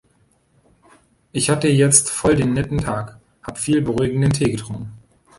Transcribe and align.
Ich 1.31 1.51
hatte 1.51 1.67
jetzt 1.67 2.09
voll 2.09 2.35
den 2.35 2.53
netten 2.53 2.79
Tag, 2.79 3.19
hab 3.43 3.59
viel 3.59 3.83
beruhigenden 3.83 4.33
Tee 4.33 4.49
getrunken. 4.49 4.93